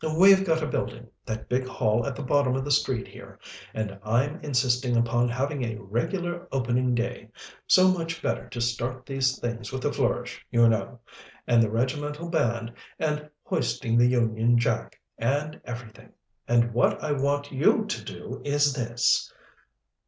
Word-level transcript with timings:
We've 0.17 0.43
got 0.43 0.63
a 0.63 0.67
building 0.67 1.09
that 1.27 1.47
big 1.47 1.67
hall 1.67 1.99
just 1.99 2.09
at 2.09 2.15
the 2.15 2.23
bottom 2.23 2.55
of 2.55 2.65
the 2.65 2.71
street 2.71 3.07
here 3.07 3.37
and 3.71 3.99
I'm 4.03 4.39
insisting 4.41 4.97
upon 4.97 5.29
having 5.29 5.63
a 5.63 5.79
regular 5.79 6.47
opening 6.51 6.95
day 6.95 7.29
so 7.67 7.87
much 7.89 8.19
better 8.19 8.49
to 8.49 8.59
start 8.61 9.05
these 9.05 9.37
things 9.37 9.71
with 9.71 9.85
a 9.85 9.93
flourish, 9.93 10.43
you 10.49 10.67
know 10.67 10.99
and 11.45 11.61
the 11.61 11.69
regimental 11.69 12.29
band, 12.29 12.73
and 12.97 13.29
hoisting 13.43 13.95
the 13.95 14.07
Union 14.07 14.57
Jack, 14.57 14.99
and 15.19 15.61
everything. 15.65 16.11
And 16.47 16.73
what 16.73 17.03
I 17.03 17.11
want 17.11 17.51
you 17.51 17.85
to 17.85 18.03
do 18.03 18.41
is 18.43 18.73
this." 18.73 19.31